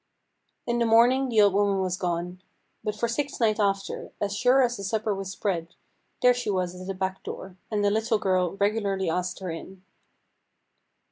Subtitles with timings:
[0.65, 2.41] In the morning the old woman was gone;
[2.83, 5.75] but for six nights after, as sure as the supper was spread,
[6.23, 6.49] there was she
[6.81, 9.83] at the back door, and the little girl regularly asked her in.